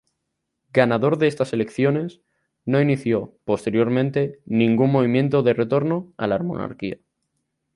[0.73, 2.21] Ganador de estas elecciones,
[2.65, 6.97] no inició posteriormente ningún movimiento de retorno a la monarquía.